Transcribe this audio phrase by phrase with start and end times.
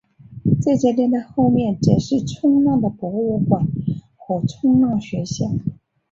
[0.63, 3.67] 这家店的后面则是冲浪的博物馆
[4.15, 5.45] 和冲浪学校。